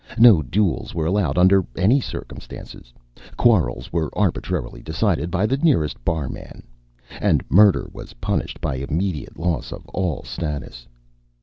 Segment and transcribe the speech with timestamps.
[0.17, 2.91] No duels were allowed under any circumstances.
[3.37, 6.63] Quarrels were arbitrarily decided by the nearest barman,
[7.21, 10.87] and murder was punished by immediate loss of all status.